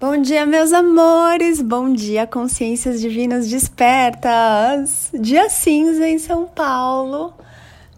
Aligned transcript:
Bom 0.00 0.16
dia, 0.16 0.46
meus 0.46 0.72
amores! 0.72 1.60
Bom 1.60 1.92
dia, 1.92 2.26
consciências 2.26 3.02
divinas 3.02 3.50
despertas! 3.50 5.10
Dia 5.12 5.50
cinza 5.50 6.08
em 6.08 6.18
São 6.18 6.46
Paulo, 6.46 7.34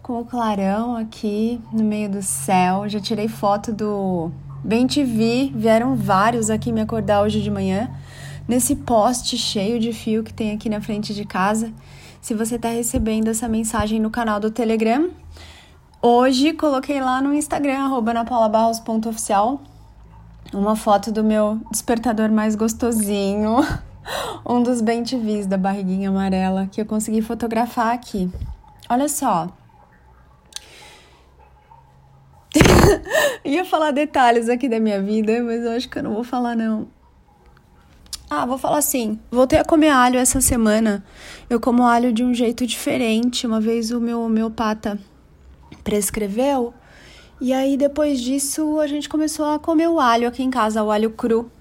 com 0.01 0.19
o 0.19 0.25
clarão 0.25 0.97
aqui 0.97 1.61
no 1.71 1.81
meio 1.81 2.09
do 2.09 2.21
céu. 2.21 2.89
Já 2.89 2.99
tirei 2.99 3.29
foto 3.29 3.71
do 3.71 4.29
Bem 4.61 4.85
TV, 4.85 5.49
vieram 5.55 5.95
vários 5.95 6.49
aqui 6.49 6.73
me 6.73 6.81
acordar 6.81 7.21
hoje 7.21 7.41
de 7.41 7.49
manhã, 7.49 7.89
nesse 8.45 8.75
poste 8.75 9.37
cheio 9.37 9.79
de 9.79 9.93
fio 9.93 10.25
que 10.25 10.33
tem 10.33 10.51
aqui 10.51 10.67
na 10.67 10.81
frente 10.81 11.13
de 11.13 11.23
casa. 11.23 11.71
Se 12.19 12.33
você 12.33 12.55
está 12.55 12.67
recebendo 12.67 13.29
essa 13.29 13.47
mensagem 13.47 13.97
no 14.01 14.09
canal 14.09 14.41
do 14.41 14.51
Telegram, 14.51 15.09
hoje 16.01 16.51
coloquei 16.51 16.99
lá 16.99 17.21
no 17.21 17.33
Instagram, 17.33 17.87
napaulabarros.oficial, 18.13 19.61
uma 20.53 20.75
foto 20.75 21.11
do 21.11 21.23
meu 21.23 21.59
despertador 21.71 22.31
mais 22.31 22.55
gostosinho, 22.55 23.57
um 24.45 24.61
dos 24.61 24.81
bem 24.81 25.03
TVs 25.03 25.47
da 25.47 25.57
barriguinha 25.57 26.09
amarela 26.09 26.67
que 26.71 26.79
eu 26.79 26.85
consegui 26.85 27.21
fotografar 27.21 27.93
aqui. 27.93 28.29
Olha 28.89 29.07
só. 29.09 29.49
Ia 33.43 33.65
falar 33.65 33.91
detalhes 33.91 34.49
aqui 34.49 34.69
da 34.69 34.79
minha 34.79 35.01
vida, 35.01 35.41
mas 35.43 35.63
eu 35.63 35.71
acho 35.71 35.89
que 35.89 35.99
eu 35.99 36.03
não 36.03 36.13
vou 36.13 36.23
falar 36.23 36.55
não. 36.55 36.87
Ah, 38.29 38.45
vou 38.45 38.57
falar 38.57 38.77
assim. 38.79 39.19
Voltei 39.29 39.59
a 39.59 39.65
comer 39.65 39.89
alho 39.89 40.17
essa 40.17 40.41
semana. 40.41 41.03
Eu 41.49 41.59
como 41.59 41.85
alho 41.85 42.11
de 42.11 42.23
um 42.23 42.33
jeito 42.33 42.65
diferente. 42.65 43.45
Uma 43.45 43.61
vez 43.61 43.91
o 43.91 43.99
meu 43.99 44.21
homeopata 44.21 44.99
prescreveu 45.83 46.73
e 47.43 47.51
aí 47.51 47.75
depois 47.75 48.21
disso 48.21 48.79
a 48.79 48.87
gente 48.87 49.09
começou 49.09 49.45
a 49.45 49.59
comer 49.59 49.89
o 49.89 49.99
alho 49.99 50.29
aqui 50.29 50.41
em 50.41 50.49
casa, 50.49 50.81
o 50.81 50.89
alho 50.89 51.09
cru. 51.09 51.51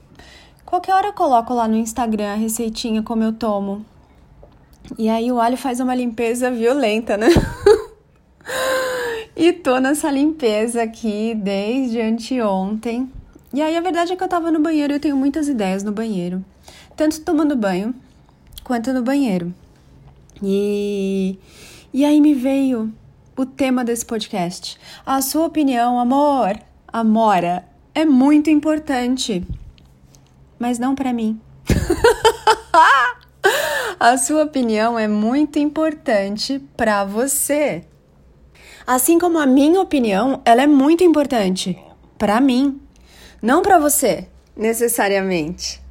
Qualquer 0.64 0.94
hora 0.94 1.08
eu 1.08 1.12
coloco 1.12 1.52
lá 1.52 1.66
no 1.66 1.74
Instagram 1.74 2.34
a 2.34 2.36
receitinha 2.36 3.02
como 3.02 3.24
eu 3.24 3.32
tomo. 3.32 3.84
E 4.96 5.08
aí 5.08 5.32
o 5.32 5.40
alho 5.40 5.56
faz 5.56 5.80
uma 5.80 5.92
limpeza 5.92 6.52
violenta, 6.52 7.16
né? 7.16 7.26
e 9.36 9.52
tô 9.52 9.80
nessa 9.80 10.08
limpeza 10.08 10.84
aqui 10.84 11.34
desde 11.34 12.00
anteontem. 12.00 13.10
E 13.52 13.60
aí 13.60 13.76
a 13.76 13.80
verdade 13.80 14.12
é 14.12 14.16
que 14.16 14.22
eu 14.22 14.28
tava 14.28 14.52
no 14.52 14.60
banheiro 14.60 14.92
e 14.92 14.96
eu 14.96 15.00
tenho 15.00 15.16
muitas 15.16 15.48
ideias 15.48 15.82
no 15.82 15.90
banheiro. 15.90 16.44
Tanto 16.94 17.20
tomando 17.22 17.56
banho 17.56 17.92
quanto 18.62 18.92
no 18.92 19.02
banheiro. 19.02 19.52
E, 20.40 21.36
e 21.92 22.04
aí 22.04 22.20
me 22.20 22.34
veio 22.34 22.94
o 23.42 23.46
tema 23.46 23.84
desse 23.84 24.06
podcast. 24.06 24.78
A 25.04 25.20
sua 25.20 25.46
opinião, 25.46 25.98
amor, 25.98 26.56
amora, 26.86 27.64
é 27.94 28.04
muito 28.04 28.48
importante, 28.48 29.44
mas 30.58 30.78
não 30.78 30.94
para 30.94 31.12
mim. 31.12 31.40
a 33.98 34.16
sua 34.16 34.44
opinião 34.44 34.98
é 34.98 35.08
muito 35.08 35.58
importante 35.58 36.60
para 36.76 37.04
você. 37.04 37.84
Assim 38.86 39.18
como 39.18 39.38
a 39.38 39.46
minha 39.46 39.80
opinião, 39.80 40.40
ela 40.44 40.62
é 40.62 40.66
muito 40.66 41.02
importante 41.02 41.76
para 42.16 42.40
mim, 42.40 42.80
não 43.42 43.62
para 43.62 43.78
você, 43.78 44.28
necessariamente. 44.56 45.82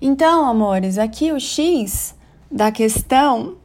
Então, 0.00 0.46
amores, 0.46 0.96
aqui 0.96 1.32
o 1.32 1.40
X 1.40 2.14
da 2.50 2.72
questão 2.72 3.58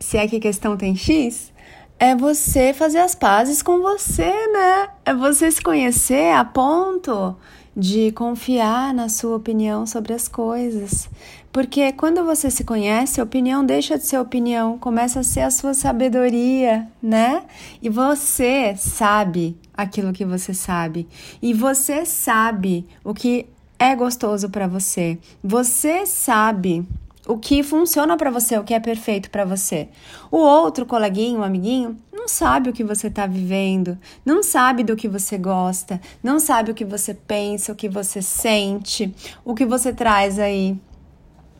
se 0.00 0.16
é 0.16 0.26
que 0.26 0.40
questão 0.40 0.76
tem 0.76 0.96
X, 0.96 1.52
é 1.98 2.14
você 2.14 2.72
fazer 2.72 2.98
as 2.98 3.14
pazes 3.14 3.62
com 3.62 3.80
você, 3.80 4.30
né? 4.52 4.88
É 5.04 5.12
você 5.12 5.50
se 5.50 5.60
conhecer 5.60 6.32
a 6.32 6.44
ponto 6.44 7.36
de 7.76 8.10
confiar 8.12 8.92
na 8.92 9.08
sua 9.08 9.36
opinião 9.36 9.86
sobre 9.86 10.12
as 10.12 10.28
coisas. 10.28 11.08
Porque 11.52 11.92
quando 11.92 12.24
você 12.24 12.50
se 12.50 12.62
conhece, 12.62 13.20
a 13.20 13.24
opinião 13.24 13.64
deixa 13.64 13.96
de 13.96 14.04
ser 14.04 14.18
opinião, 14.18 14.78
começa 14.78 15.20
a 15.20 15.24
ser 15.24 15.40
a 15.40 15.50
sua 15.50 15.74
sabedoria, 15.74 16.86
né? 17.02 17.44
E 17.82 17.88
você 17.88 18.74
sabe 18.76 19.56
aquilo 19.72 20.12
que 20.12 20.24
você 20.24 20.52
sabe. 20.52 21.08
E 21.40 21.54
você 21.54 22.04
sabe 22.04 22.86
o 23.02 23.14
que 23.14 23.46
é 23.78 23.94
gostoso 23.94 24.50
para 24.50 24.66
você. 24.66 25.18
Você 25.42 26.04
sabe 26.04 26.86
o 27.28 27.36
que 27.36 27.62
funciona 27.62 28.16
para 28.16 28.30
você, 28.30 28.58
o 28.58 28.64
que 28.64 28.72
é 28.72 28.80
perfeito 28.80 29.30
para 29.30 29.44
você. 29.44 29.88
O 30.30 30.38
outro 30.38 30.86
coleguinho, 30.86 31.42
amiguinho, 31.42 31.96
não 32.10 32.26
sabe 32.26 32.70
o 32.70 32.72
que 32.72 32.82
você 32.82 33.08
está 33.08 33.26
vivendo, 33.26 33.98
não 34.24 34.42
sabe 34.42 34.82
do 34.82 34.96
que 34.96 35.06
você 35.06 35.36
gosta, 35.36 36.00
não 36.22 36.40
sabe 36.40 36.70
o 36.70 36.74
que 36.74 36.86
você 36.86 37.12
pensa, 37.12 37.70
o 37.70 37.76
que 37.76 37.88
você 37.88 38.22
sente, 38.22 39.14
o 39.44 39.54
que 39.54 39.66
você 39.66 39.92
traz 39.92 40.38
aí 40.38 40.74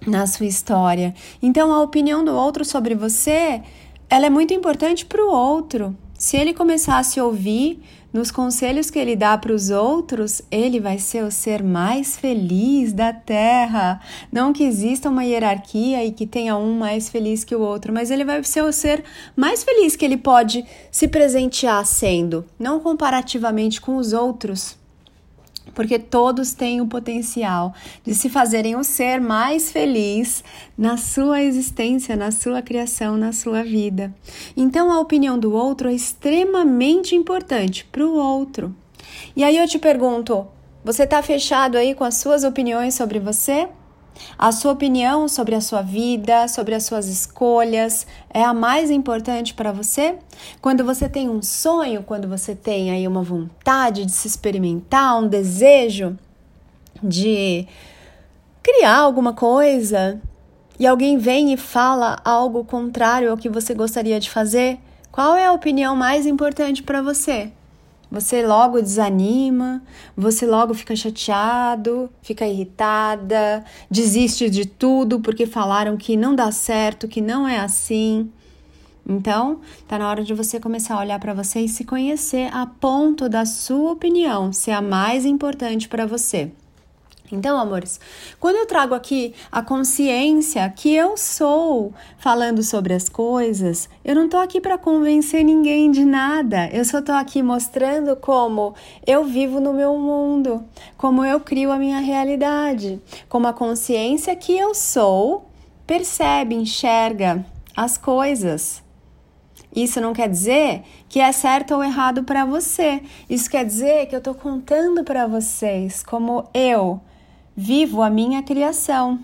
na 0.06 0.26
sua 0.26 0.46
história. 0.46 1.14
Então, 1.42 1.72
a 1.72 1.82
opinião 1.82 2.24
do 2.24 2.34
outro 2.34 2.64
sobre 2.64 2.94
você, 2.94 3.60
ela 4.08 4.24
é 4.24 4.30
muito 4.30 4.54
importante 4.54 5.04
para 5.04 5.22
o 5.22 5.30
outro. 5.30 5.94
Se 6.18 6.36
ele 6.36 6.52
começar 6.52 6.98
a 6.98 7.04
se 7.04 7.20
ouvir, 7.20 7.80
nos 8.12 8.32
conselhos 8.32 8.90
que 8.90 8.98
ele 8.98 9.14
dá 9.14 9.38
para 9.38 9.52
os 9.52 9.70
outros, 9.70 10.42
ele 10.50 10.80
vai 10.80 10.98
ser 10.98 11.22
o 11.22 11.30
ser 11.30 11.62
mais 11.62 12.16
feliz 12.16 12.92
da 12.92 13.12
Terra. 13.12 14.00
Não 14.32 14.52
que 14.52 14.64
exista 14.64 15.08
uma 15.08 15.24
hierarquia 15.24 16.04
e 16.04 16.10
que 16.10 16.26
tenha 16.26 16.56
um 16.56 16.76
mais 16.76 17.08
feliz 17.08 17.44
que 17.44 17.54
o 17.54 17.60
outro, 17.60 17.92
mas 17.92 18.10
ele 18.10 18.24
vai 18.24 18.42
ser 18.42 18.64
o 18.64 18.72
ser 18.72 19.04
mais 19.36 19.62
feliz 19.62 19.94
que 19.94 20.04
ele 20.04 20.16
pode 20.16 20.64
se 20.90 21.06
presentear 21.06 21.86
sendo, 21.86 22.44
não 22.58 22.80
comparativamente 22.80 23.80
com 23.80 23.96
os 23.96 24.12
outros 24.12 24.76
porque 25.74 25.98
todos 25.98 26.52
têm 26.52 26.80
o 26.80 26.86
potencial 26.86 27.74
de 28.04 28.14
se 28.14 28.28
fazerem 28.28 28.76
o 28.76 28.84
ser 28.84 29.20
mais 29.20 29.70
feliz 29.70 30.42
na 30.76 30.96
sua 30.96 31.42
existência, 31.42 32.16
na 32.16 32.30
sua 32.30 32.62
criação, 32.62 33.16
na 33.16 33.32
sua 33.32 33.62
vida. 33.62 34.14
Então, 34.56 34.90
a 34.90 35.00
opinião 35.00 35.38
do 35.38 35.52
outro 35.52 35.88
é 35.88 35.94
extremamente 35.94 37.14
importante 37.14 37.84
para 37.90 38.06
o 38.06 38.14
outro. 38.14 38.74
E 39.34 39.44
aí 39.44 39.56
eu 39.56 39.66
te 39.66 39.78
pergunto: 39.78 40.46
você 40.84 41.04
está 41.04 41.22
fechado 41.22 41.76
aí 41.76 41.94
com 41.94 42.04
as 42.04 42.16
suas 42.16 42.44
opiniões 42.44 42.94
sobre 42.94 43.18
você? 43.18 43.68
A 44.38 44.52
sua 44.52 44.72
opinião 44.72 45.28
sobre 45.28 45.54
a 45.54 45.60
sua 45.60 45.82
vida, 45.82 46.48
sobre 46.48 46.74
as 46.74 46.84
suas 46.84 47.08
escolhas, 47.08 48.06
é 48.30 48.42
a 48.42 48.54
mais 48.54 48.90
importante 48.90 49.54
para 49.54 49.72
você? 49.72 50.16
Quando 50.60 50.84
você 50.84 51.08
tem 51.08 51.28
um 51.28 51.42
sonho, 51.42 52.02
quando 52.02 52.28
você 52.28 52.54
tem 52.54 52.90
aí 52.90 53.06
uma 53.06 53.22
vontade 53.22 54.04
de 54.04 54.12
se 54.12 54.28
experimentar, 54.28 55.18
um 55.18 55.28
desejo 55.28 56.16
de 57.02 57.66
criar 58.62 58.98
alguma 58.98 59.32
coisa 59.32 60.20
e 60.78 60.86
alguém 60.86 61.18
vem 61.18 61.52
e 61.52 61.56
fala 61.56 62.20
algo 62.24 62.64
contrário 62.64 63.30
ao 63.30 63.36
que 63.36 63.48
você 63.48 63.74
gostaria 63.74 64.20
de 64.20 64.30
fazer, 64.30 64.78
qual 65.10 65.34
é 65.36 65.46
a 65.46 65.52
opinião 65.52 65.96
mais 65.96 66.26
importante 66.26 66.82
para 66.82 67.02
você? 67.02 67.50
Você 68.10 68.46
logo 68.46 68.80
desanima, 68.80 69.82
você 70.16 70.46
logo 70.46 70.72
fica 70.72 70.96
chateado, 70.96 72.08
fica 72.22 72.46
irritada, 72.46 73.62
desiste 73.90 74.48
de 74.48 74.66
tudo 74.66 75.20
porque 75.20 75.46
falaram 75.46 75.96
que 75.96 76.16
não 76.16 76.34
dá 76.34 76.50
certo, 76.50 77.06
que 77.06 77.20
não 77.20 77.46
é 77.46 77.58
assim. 77.58 78.30
Então, 79.06 79.60
tá 79.86 79.98
na 79.98 80.08
hora 80.08 80.22
de 80.22 80.34
você 80.34 80.58
começar 80.58 80.94
a 80.94 81.00
olhar 81.00 81.18
para 81.18 81.34
você 81.34 81.60
e 81.60 81.68
se 81.68 81.84
conhecer 81.84 82.54
a 82.54 82.66
ponto 82.66 83.28
da 83.28 83.44
sua 83.44 83.92
opinião 83.92 84.52
ser 84.52 84.72
a 84.72 84.82
mais 84.82 85.24
importante 85.24 85.88
para 85.88 86.06
você. 86.06 86.50
Então, 87.30 87.58
amores, 87.58 88.00
quando 88.40 88.56
eu 88.56 88.66
trago 88.66 88.94
aqui 88.94 89.34
a 89.52 89.62
consciência 89.62 90.68
que 90.70 90.94
eu 90.94 91.16
sou 91.16 91.92
falando 92.18 92.62
sobre 92.62 92.94
as 92.94 93.08
coisas, 93.08 93.88
eu 94.02 94.14
não 94.14 94.28
tô 94.28 94.38
aqui 94.38 94.60
para 94.60 94.78
convencer 94.78 95.44
ninguém 95.44 95.90
de 95.90 96.04
nada. 96.04 96.68
Eu 96.72 96.84
só 96.84 97.02
tô 97.02 97.12
aqui 97.12 97.42
mostrando 97.42 98.16
como 98.16 98.74
eu 99.06 99.24
vivo 99.24 99.60
no 99.60 99.74
meu 99.74 99.98
mundo, 99.98 100.64
como 100.96 101.24
eu 101.24 101.38
crio 101.40 101.70
a 101.70 101.76
minha 101.76 102.00
realidade, 102.00 103.00
como 103.28 103.46
a 103.46 103.52
consciência 103.52 104.34
que 104.34 104.56
eu 104.56 104.74
sou 104.74 105.50
percebe, 105.86 106.54
enxerga 106.54 107.44
as 107.76 107.98
coisas. 107.98 108.82
Isso 109.74 110.00
não 110.00 110.12
quer 110.12 110.28
dizer 110.28 110.82
que 111.08 111.20
é 111.20 111.30
certo 111.30 111.74
ou 111.74 111.84
errado 111.84 112.24
para 112.24 112.44
você. 112.44 113.02
Isso 113.28 113.50
quer 113.50 113.64
dizer 113.64 114.06
que 114.06 114.14
eu 114.14 114.18
estou 114.18 114.34
contando 114.34 115.04
para 115.04 115.26
vocês 115.26 116.02
como 116.02 116.48
eu 116.54 117.00
vivo 117.58 118.02
a 118.02 118.08
minha 118.08 118.40
criação. 118.40 119.18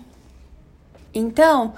Então, 1.13 1.71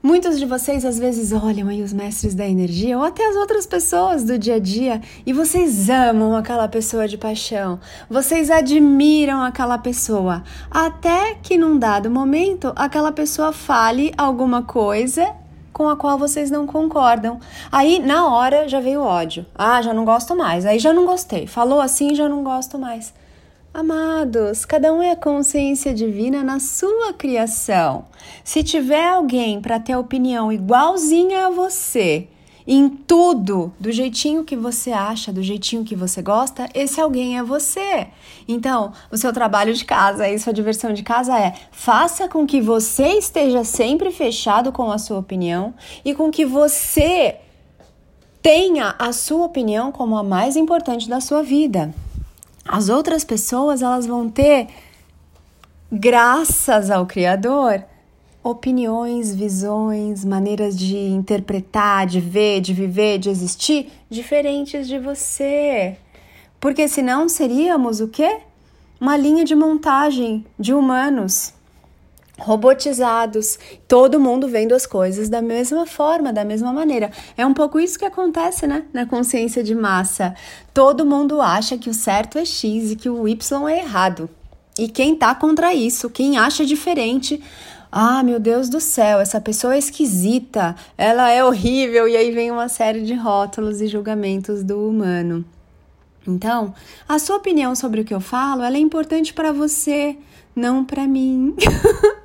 muitos 0.00 0.38
de 0.38 0.46
vocês 0.46 0.84
às 0.84 1.00
vezes 1.00 1.32
olham 1.32 1.66
aí 1.66 1.82
os 1.82 1.92
mestres 1.92 2.32
da 2.32 2.46
energia 2.46 2.96
ou 2.96 3.02
até 3.02 3.26
as 3.28 3.34
outras 3.34 3.66
pessoas 3.66 4.22
do 4.22 4.38
dia 4.38 4.54
a 4.54 4.58
dia 4.60 5.00
e 5.26 5.32
vocês 5.32 5.90
amam 5.90 6.36
aquela 6.36 6.68
pessoa 6.68 7.08
de 7.08 7.18
paixão, 7.18 7.80
vocês 8.08 8.52
admiram 8.52 9.42
aquela 9.42 9.78
pessoa, 9.78 10.44
até 10.70 11.34
que 11.42 11.58
num 11.58 11.76
dado 11.76 12.08
momento 12.08 12.72
aquela 12.76 13.10
pessoa 13.10 13.52
fale 13.52 14.14
alguma 14.16 14.62
coisa 14.62 15.34
com 15.72 15.88
a 15.88 15.96
qual 15.96 16.16
vocês 16.16 16.52
não 16.52 16.68
concordam. 16.68 17.40
Aí, 17.72 17.98
na 17.98 18.28
hora, 18.28 18.68
já 18.68 18.78
veio 18.78 19.00
o 19.00 19.04
ódio. 19.04 19.44
Ah, 19.54 19.82
já 19.82 19.92
não 19.92 20.06
gosto 20.06 20.34
mais. 20.34 20.64
Aí 20.64 20.78
já 20.78 20.90
não 20.90 21.04
gostei. 21.04 21.46
Falou 21.46 21.82
assim, 21.82 22.14
já 22.14 22.26
não 22.30 22.42
gosto 22.42 22.78
mais. 22.78 23.12
Amados, 23.78 24.64
cada 24.64 24.90
um 24.90 25.02
é 25.02 25.10
a 25.10 25.16
consciência 25.16 25.92
divina 25.92 26.42
na 26.42 26.58
sua 26.58 27.12
criação. 27.12 28.06
Se 28.42 28.62
tiver 28.62 29.06
alguém 29.06 29.60
para 29.60 29.78
ter 29.78 29.94
opinião 29.94 30.50
igualzinha 30.50 31.48
a 31.48 31.50
você, 31.50 32.26
em 32.66 32.88
tudo, 32.88 33.70
do 33.78 33.92
jeitinho 33.92 34.44
que 34.44 34.56
você 34.56 34.92
acha, 34.92 35.30
do 35.30 35.42
jeitinho 35.42 35.84
que 35.84 35.94
você 35.94 36.22
gosta, 36.22 36.66
esse 36.72 36.98
alguém 37.02 37.36
é 37.36 37.42
você. 37.42 38.06
Então, 38.48 38.94
o 39.12 39.18
seu 39.18 39.30
trabalho 39.30 39.74
de 39.74 39.84
casa, 39.84 40.26
a 40.26 40.38
sua 40.38 40.54
diversão 40.54 40.94
de 40.94 41.02
casa 41.02 41.38
é: 41.38 41.52
faça 41.70 42.30
com 42.30 42.46
que 42.46 42.62
você 42.62 43.18
esteja 43.18 43.62
sempre 43.62 44.10
fechado 44.10 44.72
com 44.72 44.90
a 44.90 44.96
sua 44.96 45.18
opinião 45.18 45.74
e 46.02 46.14
com 46.14 46.30
que 46.30 46.46
você 46.46 47.36
tenha 48.40 48.94
a 48.98 49.12
sua 49.12 49.44
opinião 49.44 49.92
como 49.92 50.16
a 50.16 50.22
mais 50.22 50.56
importante 50.56 51.10
da 51.10 51.20
sua 51.20 51.42
vida. 51.42 51.92
As 52.68 52.88
outras 52.88 53.24
pessoas, 53.24 53.82
elas 53.82 54.06
vão 54.06 54.28
ter 54.28 54.68
graças 55.90 56.90
ao 56.90 57.06
criador 57.06 57.84
opiniões, 58.42 59.34
visões, 59.34 60.24
maneiras 60.24 60.78
de 60.78 60.96
interpretar, 60.96 62.06
de 62.06 62.20
ver, 62.20 62.60
de 62.60 62.72
viver, 62.72 63.18
de 63.18 63.28
existir 63.28 63.90
diferentes 64.08 64.86
de 64.86 64.98
você. 64.98 65.96
Porque 66.60 66.86
senão 66.86 67.28
seríamos 67.28 68.00
o 68.00 68.08
quê? 68.08 68.38
Uma 69.00 69.16
linha 69.16 69.44
de 69.44 69.54
montagem 69.54 70.46
de 70.58 70.72
humanos 70.72 71.55
robotizados, 72.38 73.58
todo 73.88 74.20
mundo 74.20 74.46
vendo 74.48 74.74
as 74.74 74.86
coisas 74.86 75.28
da 75.28 75.40
mesma 75.40 75.86
forma, 75.86 76.32
da 76.32 76.44
mesma 76.44 76.72
maneira. 76.72 77.10
É 77.36 77.46
um 77.46 77.54
pouco 77.54 77.80
isso 77.80 77.98
que 77.98 78.04
acontece, 78.04 78.66
né, 78.66 78.84
na 78.92 79.06
consciência 79.06 79.62
de 79.62 79.74
massa. 79.74 80.34
Todo 80.74 81.06
mundo 81.06 81.40
acha 81.40 81.78
que 81.78 81.88
o 81.88 81.94
certo 81.94 82.38
é 82.38 82.44
X 82.44 82.92
e 82.92 82.96
que 82.96 83.08
o 83.08 83.26
Y 83.26 83.68
é 83.68 83.78
errado. 83.78 84.28
E 84.78 84.88
quem 84.88 85.16
tá 85.16 85.34
contra 85.34 85.72
isso, 85.72 86.10
quem 86.10 86.36
acha 86.36 86.66
diferente, 86.66 87.42
ah, 87.90 88.22
meu 88.22 88.38
Deus 88.38 88.68
do 88.68 88.78
céu, 88.78 89.20
essa 89.20 89.40
pessoa 89.40 89.74
é 89.74 89.78
esquisita, 89.78 90.76
ela 90.98 91.30
é 91.30 91.42
horrível, 91.42 92.06
e 92.06 92.14
aí 92.14 92.30
vem 92.30 92.50
uma 92.50 92.68
série 92.68 93.02
de 93.02 93.14
rótulos 93.14 93.80
e 93.80 93.86
julgamentos 93.86 94.62
do 94.62 94.86
humano. 94.86 95.42
Então, 96.28 96.74
a 97.08 97.18
sua 97.18 97.36
opinião 97.36 97.74
sobre 97.74 98.02
o 98.02 98.04
que 98.04 98.12
eu 98.12 98.20
falo, 98.20 98.62
ela 98.62 98.76
é 98.76 98.80
importante 98.80 99.32
para 99.32 99.52
você, 99.52 100.18
não 100.54 100.84
para 100.84 101.06
mim. 101.06 101.54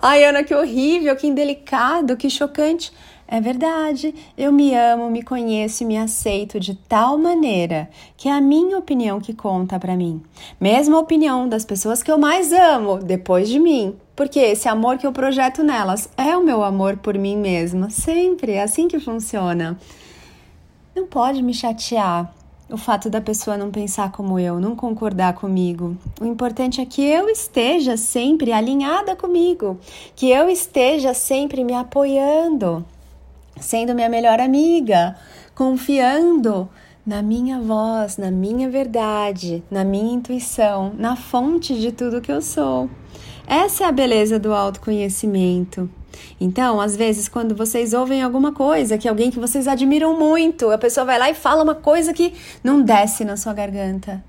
Ai, 0.00 0.24
Ana, 0.24 0.44
que 0.44 0.54
horrível, 0.54 1.16
que 1.16 1.26
indelicado, 1.26 2.16
que 2.16 2.30
chocante. 2.30 2.92
É 3.26 3.40
verdade, 3.40 4.14
eu 4.38 4.52
me 4.52 4.74
amo, 4.74 5.10
me 5.10 5.22
conheço 5.22 5.82
e 5.82 5.86
me 5.86 5.98
aceito 5.98 6.58
de 6.58 6.74
tal 6.74 7.18
maneira 7.18 7.90
que 8.16 8.26
é 8.26 8.32
a 8.32 8.40
minha 8.40 8.78
opinião 8.78 9.20
que 9.20 9.34
conta 9.34 9.78
para 9.78 9.96
mim. 9.96 10.22
Mesmo 10.58 10.96
a 10.96 11.00
opinião 11.00 11.46
das 11.48 11.64
pessoas 11.64 12.02
que 12.02 12.10
eu 12.10 12.16
mais 12.16 12.52
amo 12.52 12.98
depois 12.98 13.48
de 13.48 13.58
mim. 13.58 13.96
Porque 14.14 14.38
esse 14.38 14.68
amor 14.68 14.98
que 14.98 15.06
eu 15.06 15.12
projeto 15.12 15.62
nelas 15.64 16.08
é 16.16 16.34
o 16.36 16.44
meu 16.44 16.62
amor 16.62 16.96
por 16.98 17.18
mim 17.18 17.36
mesma. 17.36 17.90
Sempre, 17.90 18.52
é 18.52 18.62
assim 18.62 18.88
que 18.88 19.00
funciona. 19.00 19.78
Não 20.94 21.06
pode 21.06 21.42
me 21.42 21.52
chatear 21.52 22.32
o 22.70 22.76
fato 22.76 23.08
da 23.08 23.20
pessoa 23.20 23.56
não 23.56 23.70
pensar 23.70 24.12
como 24.12 24.38
eu, 24.38 24.60
não 24.60 24.76
concordar 24.76 25.34
comigo. 25.34 25.96
O 26.20 26.24
importante 26.24 26.80
é 26.80 26.86
que 26.86 27.02
eu 27.02 27.28
esteja 27.28 27.96
sempre 27.96 28.52
alinhada 28.52 29.16
comigo, 29.16 29.78
que 30.14 30.30
eu 30.30 30.50
esteja 30.50 31.14
sempre 31.14 31.64
me 31.64 31.74
apoiando, 31.74 32.84
sendo 33.58 33.94
minha 33.94 34.08
melhor 34.08 34.38
amiga, 34.38 35.16
confiando 35.54 36.68
na 37.06 37.22
minha 37.22 37.58
voz, 37.58 38.18
na 38.18 38.30
minha 38.30 38.68
verdade, 38.68 39.62
na 39.70 39.82
minha 39.82 40.12
intuição, 40.12 40.92
na 40.98 41.16
fonte 41.16 41.74
de 41.80 41.90
tudo 41.90 42.20
que 42.20 42.30
eu 42.30 42.42
sou. 42.42 42.90
Essa 43.46 43.84
é 43.84 43.86
a 43.86 43.92
beleza 43.92 44.38
do 44.38 44.52
autoconhecimento. 44.52 45.88
Então, 46.40 46.80
às 46.80 46.96
vezes, 46.96 47.28
quando 47.28 47.54
vocês 47.54 47.92
ouvem 47.92 48.22
alguma 48.22 48.52
coisa 48.52 48.98
que 48.98 49.08
alguém 49.08 49.30
que 49.30 49.38
vocês 49.38 49.68
admiram 49.68 50.18
muito, 50.18 50.70
a 50.70 50.78
pessoa 50.78 51.04
vai 51.04 51.18
lá 51.18 51.30
e 51.30 51.34
fala 51.34 51.62
uma 51.62 51.74
coisa 51.74 52.12
que 52.12 52.34
não 52.62 52.82
desce 52.82 53.24
na 53.24 53.36
sua 53.36 53.52
garganta. 53.52 54.22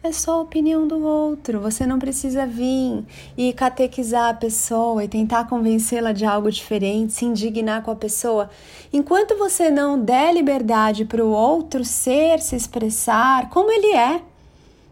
É 0.00 0.12
só 0.12 0.34
a 0.34 0.42
opinião 0.42 0.86
do 0.86 1.04
outro. 1.04 1.60
Você 1.60 1.84
não 1.84 1.98
precisa 1.98 2.46
vir 2.46 3.04
e 3.36 3.52
catequizar 3.52 4.30
a 4.30 4.34
pessoa 4.34 5.02
e 5.02 5.08
tentar 5.08 5.48
convencê-la 5.48 6.12
de 6.12 6.24
algo 6.24 6.50
diferente, 6.52 7.12
se 7.12 7.24
indignar 7.24 7.82
com 7.82 7.90
a 7.90 7.96
pessoa. 7.96 8.48
Enquanto 8.92 9.36
você 9.36 9.70
não 9.70 10.00
der 10.00 10.32
liberdade 10.32 11.04
para 11.04 11.24
o 11.24 11.30
outro 11.30 11.84
ser, 11.84 12.38
se 12.38 12.54
expressar 12.54 13.50
como 13.50 13.72
ele 13.72 13.92
é, 13.94 14.22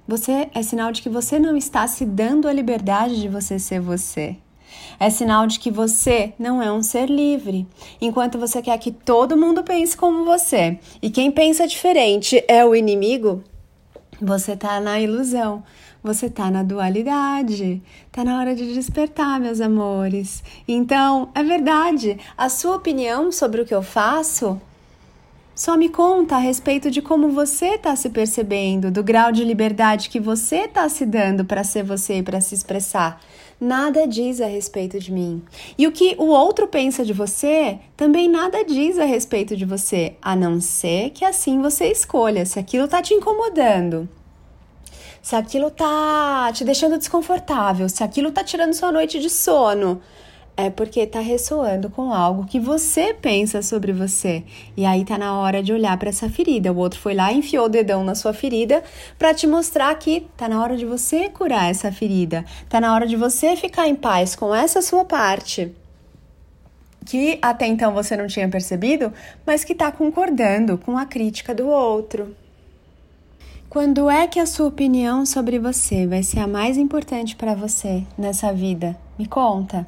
você 0.09 0.49
é 0.53 0.63
sinal 0.63 0.91
de 0.91 1.01
que 1.01 1.09
você 1.09 1.39
não 1.39 1.57
está 1.57 1.87
se 1.87 2.05
dando 2.05 2.49
a 2.49 2.53
liberdade 2.53 3.21
de 3.21 3.29
você 3.29 3.61
ser 3.61 3.81
você. 3.81 4.37
É 4.99 5.11
sinal 5.11 5.47
de 5.47 5.59
que 5.59 5.71
você 5.71 6.33
não 6.39 6.63
é 6.63 6.73
um 6.73 6.83
ser 6.83 7.09
livre. 7.09 7.67
Enquanto 8.01 8.39
você 8.39 8.63
quer 8.63 8.79
que 8.79 8.91
todo 8.91 9.37
mundo 9.37 9.63
pense 9.63 9.97
como 9.97 10.25
você 10.25 10.79
e 11.03 11.11
quem 11.11 11.31
pensa 11.31 11.67
diferente 11.67 12.43
é 12.49 12.65
o 12.65 12.75
inimigo, 12.75 13.43
você 14.21 14.53
está 14.53 14.81
na 14.81 14.99
ilusão. 15.01 15.63
Você 16.03 16.27
está 16.27 16.51
na 16.51 16.63
dualidade. 16.63 17.83
Está 18.07 18.25
na 18.25 18.39
hora 18.39 18.55
de 18.55 18.73
despertar, 18.73 19.41
meus 19.41 19.61
amores. 19.61 20.43
Então, 20.67 21.31
é 21.35 21.43
verdade. 21.43 22.17
A 22.39 22.49
sua 22.49 22.77
opinião 22.77 23.33
sobre 23.33 23.61
o 23.61 23.67
que 23.67 23.75
eu 23.75 23.83
faço 23.83 24.61
só 25.53 25.77
me 25.77 25.89
conta 25.89 26.37
a 26.37 26.39
respeito 26.39 26.91
de 26.91 27.03
como 27.03 27.31
você 27.31 27.75
está 27.75 27.97
se 27.97 28.11
percebendo, 28.11 28.91
do 28.91 29.03
grau 29.03 29.33
de 29.33 29.43
liberdade 29.43 30.11
que 30.11 30.21
você 30.21 30.65
está 30.65 30.89
se 30.89 31.05
dando 31.05 31.45
para 31.45 31.65
ser 31.65 31.83
você 31.83 32.19
e 32.19 32.23
para 32.23 32.41
se 32.41 32.55
expressar 32.55 33.21
nada 33.61 34.07
diz 34.07 34.41
a 34.41 34.47
respeito 34.47 34.99
de 34.99 35.13
mim. 35.13 35.43
E 35.77 35.87
o 35.87 35.93
que 35.93 36.15
o 36.19 36.27
outro 36.27 36.67
pensa 36.67 37.05
de 37.05 37.13
você 37.13 37.79
também 37.97 38.29
nada 38.29 38.65
diz 38.65 38.99
a 38.99 39.05
respeito 39.05 39.57
de 39.57 39.65
você, 39.65 40.15
a 40.21 40.37
não 40.37 40.61
ser 40.61 41.11
que 41.11 41.25
assim 41.25 41.61
você 41.61 41.87
escolha 41.87 42.45
se 42.45 42.59
aquilo 42.59 42.87
tá 42.89 43.03
te 43.03 43.15
incomodando. 43.15 44.09
Se 45.23 45.35
aquilo 45.35 45.71
tá 45.71 46.53
te 46.53 46.65
deixando 46.65 46.99
desconfortável, 46.99 47.89
se 47.89 48.05
aquilo 48.05 48.31
tá 48.31 48.45
tirando 48.45 48.75
sua 48.75 48.93
noite 48.93 49.19
de 49.19 49.29
sono, 49.29 50.01
é 50.57 50.71
porque 50.71 51.01
está 51.01 51.21
ressoando 51.21 51.91
com 51.91 52.13
algo 52.13 52.47
que 52.47 52.59
você 52.59 53.13
pensa 53.13 53.61
sobre 53.61 53.93
você. 53.93 54.43
E 54.77 54.87
aí 54.87 55.05
tá 55.05 55.19
na 55.19 55.39
hora 55.39 55.63
de 55.63 55.73
olhar 55.73 55.97
para 55.99 56.09
essa 56.09 56.31
ferida. 56.31 56.73
O 56.73 56.79
outro 56.79 56.99
foi 56.99 57.15
lá 57.15 57.31
e 57.31 57.39
enfiou 57.39 57.67
o 57.67 57.69
dedão 57.69 58.03
na 58.03 58.15
sua 58.15 58.33
ferida 58.33 58.83
para 59.19 59.35
te 59.35 59.47
mostrar 59.47 59.95
que 59.97 60.27
tá 60.37 60.49
na 60.49 60.63
hora 60.63 60.77
de 60.77 60.87
você 60.87 61.29
curar 61.29 61.71
essa 61.71 61.93
ferida. 61.93 62.45
Tá 62.69 62.81
na 62.81 62.95
hora 62.95 63.07
de 63.07 63.17
você 63.17 63.55
ficar 63.55 63.87
em 63.87 63.95
paz 63.95 64.35
com 64.35 64.55
essa 64.55 64.81
sua 64.81 65.05
parte 65.05 65.75
que 67.05 67.39
até 67.41 67.69
então 67.69 67.95
você 67.95 68.17
não 68.17 68.27
tinha 68.27 68.49
percebido, 68.49 69.13
mas 69.47 69.63
que 69.63 69.73
está 69.73 69.93
concordando 69.93 70.77
com 70.77 70.99
a 70.99 71.07
crítica 71.07 71.55
do 71.55 71.69
outro. 71.69 72.35
Quando 73.71 74.11
é 74.11 74.27
que 74.27 74.41
a 74.41 74.47
sua 74.47 74.67
opinião 74.67 75.25
sobre 75.25 75.59
você 75.59 76.05
vai 76.05 76.25
ser 76.25 76.41
a 76.41 76.49
mais 76.49 76.77
importante 76.77 77.37
para 77.37 77.55
você 77.55 78.05
nessa 78.19 78.53
vida? 78.53 78.97
Me 79.17 79.27
conta. 79.27 79.87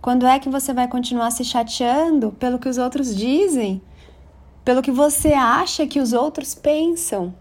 Quando 0.00 0.26
é 0.26 0.38
que 0.38 0.48
você 0.48 0.72
vai 0.72 0.86
continuar 0.86 1.30
se 1.32 1.44
chateando 1.44 2.30
pelo 2.38 2.58
que 2.58 2.68
os 2.68 2.78
outros 2.78 3.14
dizem? 3.14 3.82
Pelo 4.64 4.80
que 4.80 4.92
você 4.92 5.32
acha 5.32 5.86
que 5.88 5.98
os 5.98 6.12
outros 6.12 6.54
pensam? 6.54 7.34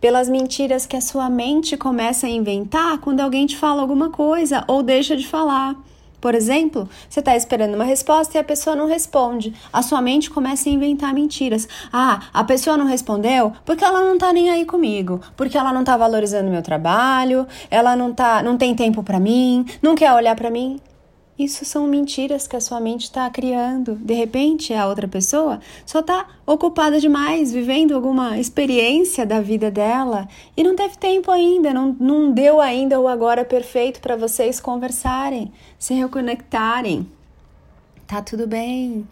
Pelas 0.00 0.28
mentiras 0.28 0.86
que 0.86 0.96
a 0.96 1.00
sua 1.00 1.30
mente 1.30 1.76
começa 1.76 2.26
a 2.26 2.30
inventar 2.30 2.98
quando 2.98 3.20
alguém 3.20 3.46
te 3.46 3.56
fala 3.56 3.80
alguma 3.80 4.10
coisa 4.10 4.64
ou 4.66 4.82
deixa 4.82 5.16
de 5.16 5.26
falar? 5.26 5.76
Por 6.20 6.34
exemplo, 6.34 6.88
você 7.08 7.20
está 7.20 7.36
esperando 7.36 7.76
uma 7.76 7.84
resposta 7.84 8.36
e 8.36 8.40
a 8.40 8.44
pessoa 8.44 8.74
não 8.74 8.88
responde. 8.88 9.54
A 9.72 9.80
sua 9.80 10.02
mente 10.02 10.30
começa 10.30 10.68
a 10.68 10.72
inventar 10.72 11.14
mentiras. 11.14 11.68
Ah, 11.92 12.22
a 12.34 12.42
pessoa 12.42 12.76
não 12.76 12.86
respondeu 12.86 13.52
porque 13.64 13.84
ela 13.84 14.00
não 14.00 14.14
está 14.14 14.32
nem 14.32 14.50
aí 14.50 14.66
comigo, 14.66 15.20
porque 15.36 15.56
ela 15.56 15.72
não 15.72 15.80
está 15.80 15.96
valorizando 15.96 16.50
meu 16.50 16.60
trabalho, 16.60 17.46
ela 17.70 17.94
não 17.94 18.12
tá, 18.12 18.42
não 18.42 18.58
tem 18.58 18.74
tempo 18.74 19.02
para 19.02 19.20
mim, 19.20 19.64
não 19.80 19.94
quer 19.94 20.12
olhar 20.12 20.34
para 20.34 20.50
mim. 20.50 20.78
Isso 21.40 21.64
são 21.64 21.86
mentiras 21.86 22.46
que 22.46 22.54
a 22.54 22.60
sua 22.60 22.78
mente 22.80 23.04
está 23.04 23.30
criando. 23.30 23.94
De 23.94 24.12
repente, 24.12 24.74
a 24.74 24.86
outra 24.86 25.08
pessoa 25.08 25.58
só 25.86 26.00
está 26.00 26.28
ocupada 26.46 27.00
demais, 27.00 27.50
vivendo 27.50 27.94
alguma 27.94 28.38
experiência 28.38 29.24
da 29.24 29.40
vida 29.40 29.70
dela 29.70 30.28
e 30.54 30.62
não 30.62 30.76
teve 30.76 30.98
tempo 30.98 31.30
ainda, 31.30 31.72
não, 31.72 31.96
não 31.98 32.30
deu 32.30 32.60
ainda 32.60 33.00
o 33.00 33.08
agora 33.08 33.42
perfeito 33.42 34.02
para 34.02 34.16
vocês 34.16 34.60
conversarem, 34.60 35.50
se 35.78 35.94
reconectarem. 35.94 37.10
Tá 38.06 38.20
tudo 38.20 38.46
bem. 38.46 39.08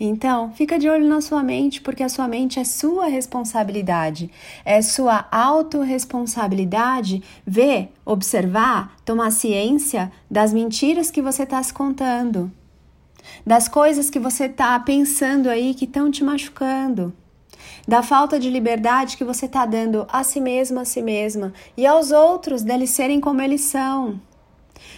Então, 0.00 0.52
fica 0.52 0.78
de 0.78 0.88
olho 0.88 1.08
na 1.08 1.20
sua 1.20 1.42
mente, 1.42 1.80
porque 1.80 2.04
a 2.04 2.08
sua 2.08 2.28
mente 2.28 2.60
é 2.60 2.64
sua 2.64 3.06
responsabilidade. 3.06 4.30
É 4.64 4.80
sua 4.80 5.26
autorresponsabilidade 5.30 7.22
ver, 7.44 7.92
observar, 8.04 8.96
tomar 9.04 9.32
ciência 9.32 10.12
das 10.30 10.52
mentiras 10.52 11.10
que 11.10 11.20
você 11.20 11.42
está 11.42 11.60
se 11.62 11.74
contando, 11.74 12.50
das 13.44 13.66
coisas 13.66 14.08
que 14.08 14.20
você 14.20 14.44
está 14.44 14.78
pensando 14.78 15.48
aí 15.48 15.74
que 15.74 15.84
estão 15.84 16.10
te 16.10 16.22
machucando. 16.22 17.12
da 17.86 18.02
falta 18.02 18.38
de 18.38 18.50
liberdade 18.50 19.16
que 19.16 19.24
você 19.24 19.46
está 19.46 19.64
dando 19.64 20.06
a 20.10 20.22
si 20.22 20.40
mesma, 20.40 20.82
a 20.82 20.84
si 20.84 21.02
mesma 21.02 21.52
e 21.76 21.86
aos 21.86 22.10
outros 22.12 22.62
deles 22.62 22.90
serem 22.90 23.20
como 23.20 23.40
eles 23.40 23.62
são. 23.62 24.20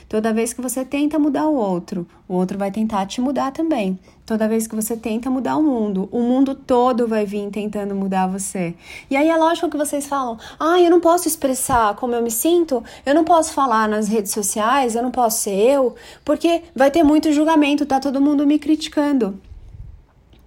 Toda 0.09 0.33
vez 0.33 0.53
que 0.53 0.61
você 0.61 0.85
tenta 0.85 1.19
mudar 1.19 1.47
o 1.47 1.55
outro, 1.55 2.07
o 2.29 2.35
outro 2.35 2.59
vai 2.59 2.71
tentar 2.71 3.07
te 3.07 3.21
mudar 3.21 3.53
também. 3.53 3.99
Toda 4.25 4.49
vez 4.49 4.67
que 4.67 4.77
você 4.77 4.97
tenta 4.97 5.29
mudar 5.29 5.57
o 5.57 5.63
mundo, 5.63 6.09
o 6.13 6.21
mundo 6.21 6.55
todo 6.55 7.09
vai 7.09 7.27
vir 7.27 7.51
tentando 7.51 7.95
mudar 7.95 8.27
você. 8.27 8.75
E 9.11 9.17
aí 9.17 9.29
é 9.29 9.37
lógico 9.37 9.69
que 9.69 9.77
vocês 9.77 10.07
falam: 10.07 10.39
ah, 10.59 10.81
eu 10.81 10.91
não 10.91 11.01
posso 11.01 11.27
expressar 11.27 11.95
como 11.97 12.15
eu 12.15 12.23
me 12.23 12.31
sinto, 12.31 12.83
eu 13.05 13.15
não 13.15 13.25
posso 13.25 13.53
falar 13.53 13.89
nas 13.89 14.09
redes 14.09 14.33
sociais, 14.33 14.95
eu 14.95 15.03
não 15.03 15.11
posso 15.11 15.43
ser 15.43 15.57
eu, 15.57 15.95
porque 16.25 16.63
vai 16.75 16.91
ter 16.91 17.03
muito 17.03 17.33
julgamento, 17.33 17.85
tá 17.85 17.99
todo 17.99 18.21
mundo 18.21 18.47
me 18.47 18.59
criticando. 18.59 19.41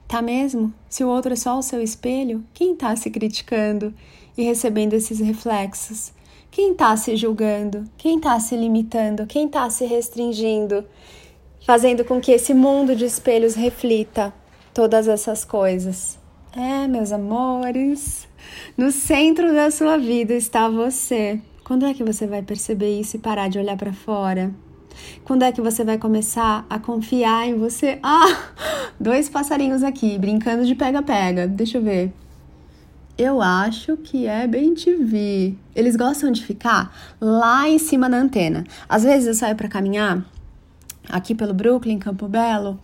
Tá 0.07 0.21
mesmo? 0.21 0.73
Se 0.87 1.03
o 1.03 1.07
outro 1.09 1.33
é 1.33 1.35
só 1.35 1.57
o 1.57 1.63
seu 1.63 1.81
espelho, 1.81 2.43
quem 2.53 2.75
tá 2.75 2.95
se 2.95 3.09
criticando 3.09 3.93
e 4.37 4.43
recebendo 4.43 4.93
esses 4.93 5.19
reflexos? 5.19 6.13
Quem 6.53 6.75
tá 6.75 6.95
se 6.95 7.15
julgando? 7.15 7.83
Quem 7.98 8.19
tá 8.19 8.39
se 8.39 8.55
limitando? 8.55 9.25
Quem 9.25 9.48
tá 9.48 9.67
se 9.72 9.86
restringindo? 9.86 10.86
Fazendo 11.65 12.05
com 12.05 12.22
que 12.22 12.31
esse 12.31 12.53
mundo 12.53 12.95
de 12.95 13.05
espelhos 13.05 13.55
reflita 13.55 14.31
todas 14.72 15.07
essas 15.07 15.43
coisas. 15.43 16.19
É, 16.55 16.88
meus 16.88 17.12
amores, 17.12 18.27
no 18.77 18.91
centro 18.91 19.51
da 19.51 19.72
sua 19.72 19.98
vida 19.98 20.36
está 20.36 20.69
você. 20.69 21.41
Quando 21.63 21.88
é 21.88 21.93
que 21.95 22.03
você 22.03 22.27
vai 22.27 22.43
perceber 22.43 23.00
isso 23.00 23.15
e 23.15 23.19
parar 23.19 23.50
de 23.50 23.57
olhar 23.57 23.75
para 23.75 23.91
fora? 23.91 24.53
Quando 25.24 25.41
é 25.41 25.51
que 25.51 25.60
você 25.60 25.83
vai 25.83 25.98
começar 25.98 26.67
a 26.69 26.77
confiar 26.77 27.48
em 27.48 27.57
você? 27.57 27.98
Ah, 28.03 28.27
dois 29.00 29.27
passarinhos 29.27 29.81
aqui 29.81 30.19
brincando 30.19 30.67
de 30.67 30.75
pega-pega. 30.75 31.48
Deixa 31.48 31.79
eu 31.79 31.81
ver. 31.81 32.13
Eu 33.17 33.43
acho 33.43 33.96
que 33.98 34.25
é 34.25 34.48
bem 34.48 34.74
TV. 34.74 35.55
Eles 35.75 35.96
gostam 35.96 36.32
de 36.32 36.43
ficar 36.43 36.91
lá 37.22 37.70
em 37.70 37.77
cima 37.77 38.10
da 38.10 38.17
antena. 38.17 38.63
Às 38.89 39.03
vezes 39.03 39.27
eu 39.27 39.34
saio 39.36 39.55
para 39.55 39.67
caminhar 39.67 40.25
aqui 41.08 41.36
pelo 41.36 41.53
Brooklyn, 41.53 42.00
Campo 42.00 42.27
Belo, 42.27 42.79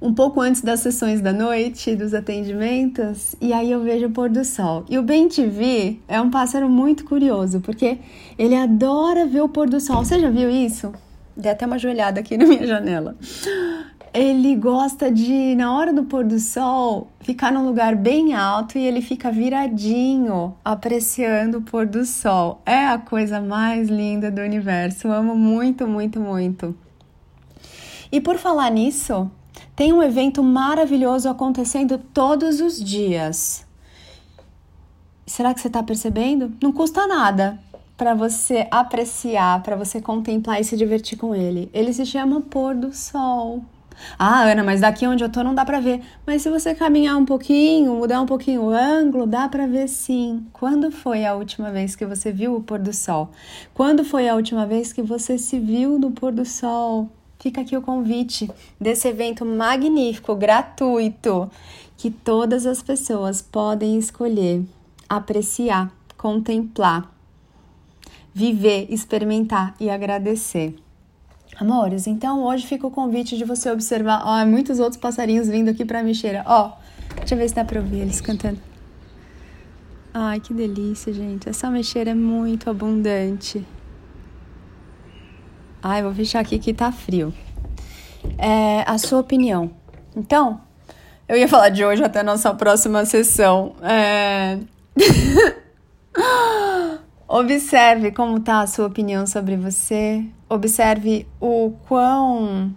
um 0.00 0.14
pouco 0.14 0.40
antes 0.40 0.62
das 0.62 0.80
sessões 0.80 1.20
da 1.20 1.32
noite, 1.32 1.96
dos 1.96 2.14
atendimentos, 2.14 3.34
e 3.40 3.52
aí 3.52 3.72
eu 3.72 3.82
vejo 3.82 4.06
o 4.06 4.10
pôr 4.10 4.28
do 4.28 4.44
sol. 4.44 4.84
E 4.88 4.98
o 4.98 5.02
Ben 5.02 5.28
TV 5.28 5.98
é 6.06 6.20
um 6.20 6.30
pássaro 6.30 6.68
muito 6.68 7.04
curioso, 7.04 7.60
porque 7.60 7.98
ele 8.38 8.54
adora 8.54 9.26
ver 9.26 9.40
o 9.40 9.48
pôr 9.48 9.68
do 9.68 9.80
sol. 9.80 10.04
Você 10.04 10.20
já 10.20 10.30
viu 10.30 10.48
isso? 10.48 10.92
Dei 11.36 11.50
até 11.50 11.66
uma 11.66 11.78
joelhada 11.78 12.20
aqui 12.20 12.36
na 12.36 12.46
minha 12.46 12.66
janela. 12.66 13.16
Ele 14.18 14.56
gosta 14.56 15.12
de, 15.12 15.54
na 15.56 15.76
hora 15.76 15.92
do 15.92 16.04
pôr 16.04 16.24
do 16.24 16.40
sol, 16.40 17.08
ficar 17.20 17.52
num 17.52 17.66
lugar 17.66 17.94
bem 17.94 18.32
alto 18.32 18.78
e 18.78 18.82
ele 18.82 19.02
fica 19.02 19.30
viradinho, 19.30 20.54
apreciando 20.64 21.58
o 21.58 21.62
pôr 21.62 21.84
do 21.84 22.02
sol. 22.06 22.62
É 22.64 22.86
a 22.86 22.96
coisa 22.96 23.42
mais 23.42 23.90
linda 23.90 24.30
do 24.30 24.40
universo. 24.40 25.06
Eu 25.06 25.12
amo 25.12 25.36
muito, 25.36 25.86
muito, 25.86 26.18
muito. 26.18 26.74
E 28.10 28.18
por 28.18 28.38
falar 28.38 28.70
nisso, 28.70 29.30
tem 29.76 29.92
um 29.92 30.02
evento 30.02 30.42
maravilhoso 30.42 31.28
acontecendo 31.28 31.98
todos 31.98 32.62
os 32.62 32.82
dias. 32.82 33.66
Será 35.26 35.52
que 35.52 35.60
você 35.60 35.66
está 35.66 35.82
percebendo? 35.82 36.54
Não 36.62 36.72
custa 36.72 37.06
nada 37.06 37.58
para 37.98 38.14
você 38.14 38.66
apreciar, 38.70 39.62
para 39.62 39.76
você 39.76 40.00
contemplar 40.00 40.58
e 40.58 40.64
se 40.64 40.74
divertir 40.74 41.18
com 41.18 41.34
ele. 41.34 41.68
Ele 41.74 41.92
se 41.92 42.06
chama 42.06 42.40
pôr 42.40 42.74
do 42.74 42.94
sol. 42.94 43.62
Ah, 44.18 44.42
Ana, 44.42 44.62
mas 44.62 44.80
daqui 44.80 45.06
onde 45.06 45.22
eu 45.24 45.28
tô 45.28 45.42
não 45.42 45.54
dá 45.54 45.64
para 45.64 45.80
ver. 45.80 46.02
Mas 46.26 46.42
se 46.42 46.50
você 46.50 46.74
caminhar 46.74 47.16
um 47.16 47.24
pouquinho, 47.24 47.94
mudar 47.94 48.20
um 48.20 48.26
pouquinho 48.26 48.62
o 48.62 48.70
ângulo, 48.70 49.26
dá 49.26 49.48
para 49.48 49.66
ver 49.66 49.88
sim. 49.88 50.46
Quando 50.52 50.90
foi 50.90 51.24
a 51.24 51.34
última 51.34 51.70
vez 51.70 51.96
que 51.96 52.06
você 52.06 52.32
viu 52.32 52.56
o 52.56 52.62
pôr 52.62 52.78
do 52.78 52.92
sol? 52.92 53.30
Quando 53.74 54.04
foi 54.04 54.28
a 54.28 54.34
última 54.34 54.66
vez 54.66 54.92
que 54.92 55.02
você 55.02 55.38
se 55.38 55.58
viu 55.58 55.98
no 55.98 56.10
pôr 56.10 56.32
do 56.32 56.44
sol? 56.44 57.08
Fica 57.38 57.60
aqui 57.60 57.76
o 57.76 57.82
convite 57.82 58.50
desse 58.80 59.08
evento 59.08 59.44
magnífico, 59.44 60.34
gratuito, 60.34 61.50
que 61.96 62.10
todas 62.10 62.66
as 62.66 62.82
pessoas 62.82 63.42
podem 63.42 63.98
escolher, 63.98 64.64
apreciar, 65.08 65.92
contemplar 66.16 67.16
viver, 68.36 68.86
experimentar 68.90 69.74
e 69.80 69.88
agradecer. 69.88 70.76
Amores, 71.58 72.06
então 72.06 72.44
hoje 72.44 72.66
fica 72.66 72.86
o 72.86 72.90
convite 72.90 73.36
de 73.36 73.44
você 73.44 73.70
observar, 73.70 74.22
ó, 74.24 74.44
muitos 74.44 74.78
outros 74.78 75.00
passarinhos 75.00 75.48
vindo 75.48 75.70
aqui 75.70 75.86
pra 75.86 76.02
mexeira. 76.02 76.44
Ó, 76.46 76.72
deixa 77.16 77.34
eu 77.34 77.38
ver 77.38 77.48
se 77.48 77.54
dá 77.54 77.64
pra 77.64 77.80
ouvir 77.80 78.00
eles 78.00 78.20
cantando. 78.20 78.60
Ai, 80.12 80.38
que 80.40 80.52
delícia, 80.52 81.12
gente. 81.12 81.48
Essa 81.48 81.70
mexeira 81.70 82.10
é 82.10 82.14
muito 82.14 82.68
abundante. 82.68 83.66
Ai, 85.82 86.02
vou 86.02 86.14
fechar 86.14 86.40
aqui 86.40 86.58
que 86.58 86.74
tá 86.74 86.92
frio. 86.92 87.32
É, 88.38 88.82
a 88.86 88.98
sua 88.98 89.20
opinião. 89.20 89.70
Então, 90.14 90.60
eu 91.28 91.36
ia 91.36 91.48
falar 91.48 91.70
de 91.70 91.84
hoje 91.84 92.02
até 92.04 92.20
a 92.20 92.24
nossa 92.24 92.52
próxima 92.54 93.04
sessão. 93.04 93.74
É... 93.82 94.58
Observe 97.38 98.12
como 98.12 98.38
está 98.38 98.62
a 98.62 98.66
sua 98.66 98.86
opinião 98.86 99.26
sobre 99.26 99.56
você. 99.56 100.24
Observe 100.48 101.26
o 101.38 101.74
quão 101.86 102.74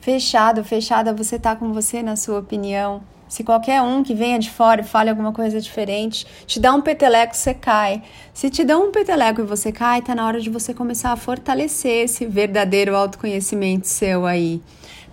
fechado, 0.00 0.64
fechada 0.64 1.12
você 1.12 1.36
está 1.36 1.54
com 1.54 1.74
você 1.74 2.02
na 2.02 2.16
sua 2.16 2.38
opinião. 2.38 3.02
Se 3.28 3.44
qualquer 3.44 3.82
um 3.82 4.02
que 4.02 4.14
venha 4.14 4.38
de 4.38 4.50
fora 4.50 4.80
e 4.80 4.84
fale 4.84 5.10
alguma 5.10 5.30
coisa 5.30 5.60
diferente, 5.60 6.26
te 6.46 6.58
dá 6.58 6.72
um 6.72 6.80
peteleco, 6.80 7.36
você 7.36 7.52
cai. 7.52 8.02
Se 8.32 8.48
te 8.48 8.64
dá 8.64 8.78
um 8.78 8.90
peteleco 8.90 9.42
e 9.42 9.44
você 9.44 9.70
cai, 9.70 10.00
tá 10.00 10.14
na 10.14 10.26
hora 10.26 10.40
de 10.40 10.48
você 10.48 10.72
começar 10.72 11.12
a 11.12 11.16
fortalecer 11.16 12.06
esse 12.06 12.24
verdadeiro 12.24 12.96
autoconhecimento 12.96 13.88
seu 13.88 14.24
aí, 14.24 14.62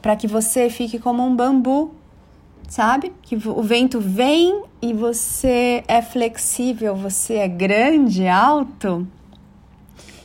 para 0.02 0.16
que 0.16 0.26
você 0.26 0.70
fique 0.70 1.00
como 1.00 1.22
um 1.22 1.36
bambu 1.36 1.94
sabe? 2.68 3.14
Que 3.22 3.36
o 3.36 3.64
vento 3.64 4.00
vem 4.00 4.64
e 4.82 4.94
você 4.94 5.84
é 5.88 6.02
flexível, 6.02 6.96
você 6.96 7.36
é 7.36 7.48
grande, 7.48 8.28
alto 8.28 9.08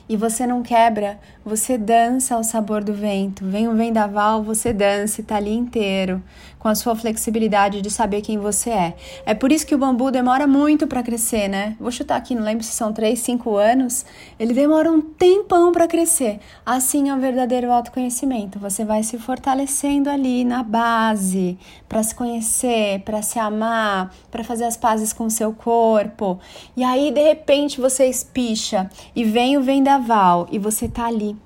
e 0.09 0.17
você 0.17 0.47
não 0.47 0.63
quebra, 0.63 1.19
você 1.45 1.77
dança 1.77 2.35
ao 2.35 2.45
sabor 2.45 2.85
do 2.85 2.93
vento. 2.93 3.45
Vem 3.45 3.69
um 3.69 3.77
vendaval, 3.77 4.43
você 4.43 4.73
dança 4.73 5.21
e 5.21 5.25
tá 5.25 5.37
ali 5.37 5.55
inteiro 5.55 6.23
com 6.63 6.69
a 6.69 6.77
sua 6.77 6.95
flexibilidade 6.95 7.83
de 7.83 7.91
saber 7.91 8.21
quem 8.21 8.39
você 8.39 8.71
é. 8.71 8.95
É 9.27 9.35
por 9.35 9.51
isso 9.51 9.67
que 9.67 9.75
o 9.75 9.79
bambu 9.79 10.13
demora 10.13 10.47
muito 10.47 10.87
para 10.87 11.03
crescer, 11.03 11.49
né? 11.49 11.77
Vou 11.81 11.91
chutar 11.91 12.15
aqui, 12.17 12.37
não 12.37 12.45
lembro 12.45 12.63
se 12.63 12.71
são 12.71 12.93
3, 12.93 13.19
5 13.19 13.57
anos. 13.57 14.07
Ele 14.39 14.55
demora 14.55 14.89
um 14.89 15.01
tempão 15.01 15.73
para 15.73 15.89
crescer. 15.89 16.39
Assim 16.65 17.11
é 17.11 17.15
o 17.17 17.19
verdadeiro 17.19 17.73
autoconhecimento. 17.73 18.61
Você 18.61 18.85
vai 18.85 19.03
se 19.03 19.19
fortalecendo 19.19 20.09
ali 20.09 20.45
na 20.45 20.63
base 20.63 21.59
para 21.89 22.01
se 22.05 22.15
conhecer, 22.15 23.01
para 23.01 23.23
se 23.23 23.41
amar, 23.41 24.15
para 24.31 24.45
fazer 24.45 24.65
as 24.65 24.77
pazes 24.77 25.13
com 25.13 25.25
o 25.25 25.31
seu 25.31 25.53
corpo. 25.53 26.39
E 26.77 26.85
aí, 26.85 27.11
de 27.11 27.25
repente, 27.25 27.81
você 27.81 28.07
espicha 28.07 28.89
e 29.17 29.25
vem 29.25 29.57
o 29.57 29.63
vendaval 29.63 30.47
e 30.53 30.61
você 30.61 30.87
tá 30.87 31.07
ali, 31.07 31.37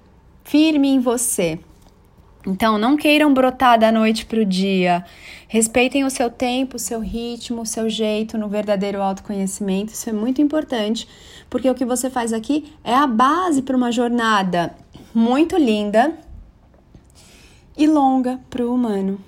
firme 0.46 0.88
em 0.88 1.00
você 1.00 1.58
então, 2.46 2.78
não 2.78 2.96
queiram 2.96 3.34
brotar 3.34 3.76
da 3.76 3.90
noite 3.90 4.24
para 4.24 4.38
o 4.38 4.44
dia. 4.44 5.04
Respeitem 5.48 6.04
o 6.04 6.10
seu 6.10 6.30
tempo, 6.30 6.76
o 6.76 6.78
seu 6.78 7.00
ritmo, 7.00 7.62
o 7.62 7.66
seu 7.66 7.90
jeito 7.90 8.38
no 8.38 8.48
verdadeiro 8.48 9.02
autoconhecimento. 9.02 9.92
Isso 9.92 10.08
é 10.08 10.12
muito 10.12 10.40
importante, 10.40 11.08
porque 11.50 11.68
o 11.68 11.74
que 11.74 11.84
você 11.84 12.08
faz 12.08 12.32
aqui 12.32 12.72
é 12.84 12.94
a 12.94 13.06
base 13.06 13.62
para 13.62 13.76
uma 13.76 13.90
jornada 13.90 14.76
muito 15.12 15.56
linda 15.56 16.16
e 17.76 17.84
longa 17.88 18.38
para 18.48 18.64
o 18.64 18.72
humano. 18.72 19.18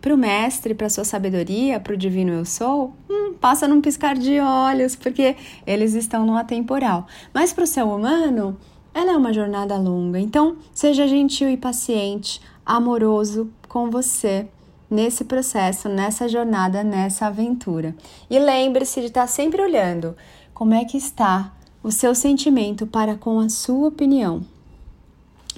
Para 0.00 0.12
o 0.12 0.18
mestre, 0.18 0.74
para 0.74 0.90
sua 0.90 1.04
sabedoria, 1.04 1.78
para 1.78 1.94
o 1.94 1.96
divino 1.96 2.32
eu 2.32 2.44
sou, 2.44 2.96
hum, 3.08 3.34
passa 3.40 3.68
num 3.68 3.80
piscar 3.80 4.16
de 4.16 4.40
olhos, 4.40 4.96
porque 4.96 5.36
eles 5.64 5.94
estão 5.94 6.26
no 6.26 6.36
atemporal. 6.36 7.06
Mas 7.32 7.52
para 7.52 7.64
o 7.64 7.66
seu 7.66 7.88
humano, 7.88 8.58
ela 8.94 9.12
é 9.12 9.16
uma 9.16 9.32
jornada 9.32 9.76
longa, 9.76 10.20
então 10.20 10.56
seja 10.72 11.08
gentil 11.08 11.50
e 11.50 11.56
paciente, 11.56 12.40
amoroso 12.64 13.50
com 13.68 13.90
você 13.90 14.46
nesse 14.88 15.24
processo, 15.24 15.88
nessa 15.88 16.28
jornada, 16.28 16.84
nessa 16.84 17.26
aventura. 17.26 17.94
E 18.30 18.38
lembre-se 18.38 19.00
de 19.00 19.06
estar 19.08 19.26
sempre 19.26 19.60
olhando 19.60 20.16
como 20.54 20.72
é 20.72 20.84
que 20.84 20.96
está 20.96 21.52
o 21.82 21.90
seu 21.90 22.14
sentimento 22.14 22.86
para 22.86 23.16
com 23.16 23.40
a 23.40 23.48
sua 23.48 23.88
opinião. 23.88 24.42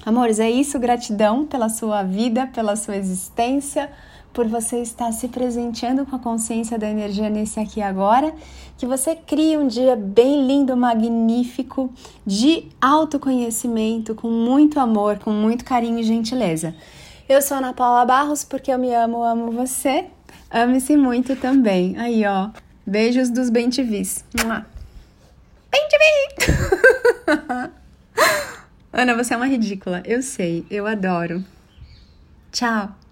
Amores, 0.05 0.39
é 0.39 0.49
isso. 0.49 0.79
Gratidão 0.79 1.45
pela 1.45 1.69
sua 1.69 2.01
vida, 2.01 2.47
pela 2.47 2.75
sua 2.75 2.97
existência 2.97 3.91
por 4.37 4.47
você 4.47 4.83
estar 4.83 5.11
se 5.13 5.27
presenteando 5.29 6.05
com 6.05 6.15
a 6.15 6.19
consciência 6.19 6.77
da 6.77 6.87
energia 6.87 7.27
nesse 7.27 7.59
aqui 7.59 7.81
agora. 7.81 8.31
Que 8.77 8.85
você 8.85 9.15
crie 9.15 9.57
um 9.57 9.65
dia 9.65 9.95
bem 9.95 10.45
lindo, 10.45 10.77
magnífico, 10.77 11.91
de 12.23 12.67
autoconhecimento, 12.79 14.13
com 14.13 14.29
muito 14.29 14.79
amor, 14.79 15.17
com 15.17 15.31
muito 15.31 15.65
carinho 15.65 15.97
e 15.97 16.03
gentileza. 16.03 16.75
Eu 17.27 17.41
sou 17.41 17.57
Ana 17.57 17.73
Paula 17.73 18.05
Barros, 18.05 18.43
porque 18.43 18.71
eu 18.71 18.77
me 18.77 18.93
amo, 18.93 19.23
amo 19.23 19.51
você. 19.51 20.05
Ame-se 20.51 20.95
muito 20.95 21.35
também. 21.35 21.97
Aí, 21.97 22.23
ó. 22.23 22.51
Beijos 22.85 23.31
dos. 23.31 23.49
Bem 23.49 23.71
TV! 23.71 24.05
Ana, 28.93 29.15
você 29.15 29.33
é 29.33 29.37
uma 29.37 29.47
ridícula. 29.47 30.03
Eu 30.05 30.21
sei. 30.21 30.63
Eu 30.69 30.85
adoro. 30.85 31.43
Tchau. 32.51 33.06